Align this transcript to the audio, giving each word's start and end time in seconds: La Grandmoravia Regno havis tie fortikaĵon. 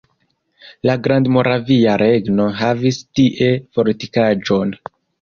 La 0.89 0.95
Grandmoravia 1.07 1.95
Regno 2.05 2.49
havis 2.65 3.01
tie 3.21 3.55
fortikaĵon. 3.79 4.79